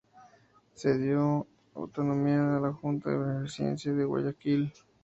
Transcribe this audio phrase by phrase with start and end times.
[0.73, 1.45] Se dio
[1.75, 4.73] autonomía a la Junta de Beneficencia de Guayaquil.